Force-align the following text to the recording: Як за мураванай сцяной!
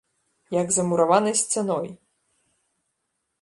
Як 0.61 0.71
за 0.75 0.85
мураванай 0.87 1.35
сцяной! 1.41 1.87